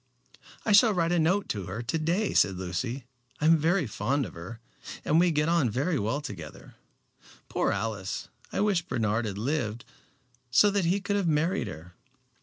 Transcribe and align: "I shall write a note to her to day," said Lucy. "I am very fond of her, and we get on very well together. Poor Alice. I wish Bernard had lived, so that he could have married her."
"I 0.65 0.71
shall 0.71 0.95
write 0.95 1.11
a 1.11 1.19
note 1.19 1.47
to 1.49 1.67
her 1.67 1.83
to 1.83 1.99
day," 1.99 2.33
said 2.33 2.55
Lucy. 2.57 3.05
"I 3.39 3.45
am 3.45 3.55
very 3.55 3.85
fond 3.85 4.25
of 4.25 4.33
her, 4.33 4.59
and 5.05 5.19
we 5.19 5.29
get 5.29 5.47
on 5.47 5.69
very 5.69 5.99
well 5.99 6.21
together. 6.21 6.73
Poor 7.49 7.71
Alice. 7.71 8.27
I 8.51 8.61
wish 8.61 8.81
Bernard 8.81 9.25
had 9.25 9.37
lived, 9.37 9.85
so 10.49 10.71
that 10.71 10.85
he 10.85 11.01
could 11.01 11.17
have 11.17 11.27
married 11.27 11.67
her." 11.67 11.93